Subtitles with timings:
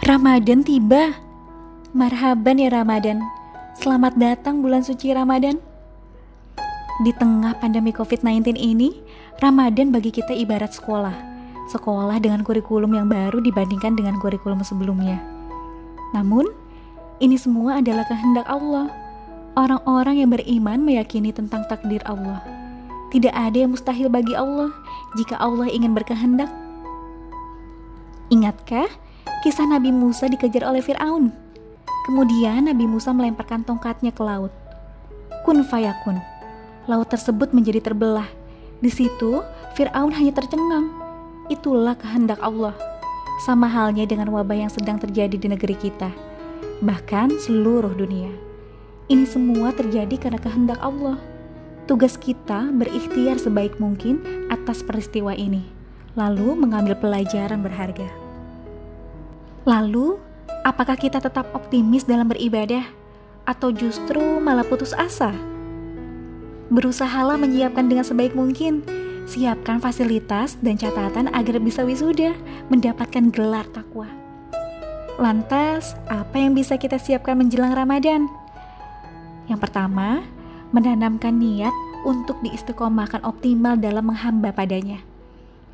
[0.00, 1.12] Ramadan tiba.
[1.92, 3.20] Marhaban ya Ramadan.
[3.76, 5.60] Selamat datang bulan suci Ramadan.
[7.04, 8.96] Di tengah pandemi COVID-19 ini,
[9.44, 11.12] Ramadan bagi kita ibarat sekolah.
[11.68, 15.20] Sekolah dengan kurikulum yang baru dibandingkan dengan kurikulum sebelumnya.
[16.16, 16.48] Namun,
[17.20, 18.88] ini semua adalah kehendak Allah.
[19.52, 22.40] Orang-orang yang beriman meyakini tentang takdir Allah.
[23.12, 24.72] Tidak ada yang mustahil bagi Allah
[25.20, 26.48] jika Allah ingin berkehendak.
[28.32, 28.88] Ingatkah
[29.40, 31.32] kisah Nabi Musa dikejar oleh Firaun.
[32.04, 34.52] Kemudian Nabi Musa melemparkan tongkatnya ke laut.
[35.48, 36.20] Kun fayakun.
[36.84, 38.28] Laut tersebut menjadi terbelah.
[38.84, 39.40] Di situ
[39.72, 40.92] Firaun hanya tercengang.
[41.48, 42.76] Itulah kehendak Allah.
[43.40, 46.12] Sama halnya dengan wabah yang sedang terjadi di negeri kita.
[46.84, 48.28] Bahkan seluruh dunia.
[49.08, 51.16] Ini semua terjadi karena kehendak Allah.
[51.88, 54.20] Tugas kita berikhtiar sebaik mungkin
[54.52, 55.64] atas peristiwa ini,
[56.14, 58.19] lalu mengambil pelajaran berharga.
[59.68, 60.16] Lalu,
[60.64, 62.84] apakah kita tetap optimis dalam beribadah,
[63.44, 65.36] atau justru malah putus asa?
[66.72, 68.80] Berusahalah menyiapkan dengan sebaik mungkin.
[69.28, 72.32] Siapkan fasilitas dan catatan agar bisa wisuda,
[72.72, 74.08] mendapatkan gelar takwa.
[75.20, 78.26] Lantas, apa yang bisa kita siapkan menjelang Ramadan?
[79.44, 80.24] Yang pertama,
[80.72, 81.74] menanamkan niat
[82.08, 85.09] untuk diistiqomahkan optimal dalam menghamba padanya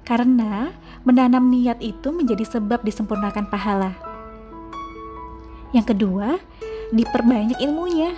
[0.07, 0.71] karena
[1.03, 3.93] menanam niat itu menjadi sebab disempurnakan pahala.
[5.75, 6.39] Yang kedua,
[6.95, 8.15] diperbanyak ilmunya.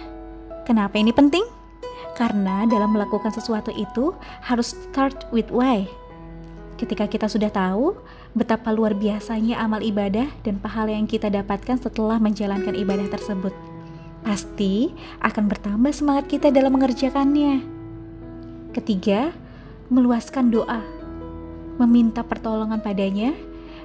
[0.69, 1.42] Kenapa ini penting?
[2.12, 4.12] Karena dalam melakukan sesuatu itu
[4.45, 5.89] harus start with why.
[6.77, 7.97] Ketika kita sudah tahu
[8.36, 13.50] betapa luar biasanya amal ibadah dan pahala yang kita dapatkan setelah menjalankan ibadah tersebut,
[14.23, 14.92] pasti
[15.25, 17.64] akan bertambah semangat kita dalam mengerjakannya.
[18.77, 19.33] Ketiga,
[19.91, 20.98] meluaskan doa
[21.79, 23.33] meminta pertolongan padanya,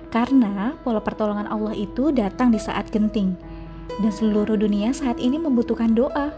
[0.10, 3.38] karena pola pertolongan Allah itu datang di saat genting,
[4.02, 6.34] dan seluruh dunia saat ini membutuhkan doa.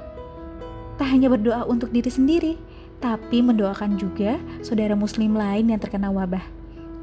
[0.96, 2.54] Tak hanya berdoa untuk diri sendiri,
[3.04, 6.44] tapi mendoakan juga saudara Muslim lain yang terkena wabah,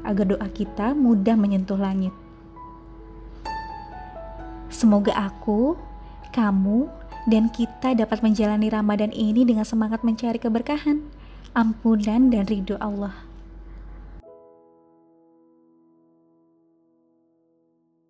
[0.01, 2.13] agar doa kita mudah menyentuh langit.
[4.73, 5.77] Semoga aku,
[6.33, 6.89] kamu,
[7.29, 10.99] dan kita dapat menjalani Ramadan ini dengan semangat mencari keberkahan,
[11.53, 13.13] ampunan, dan ridho Allah.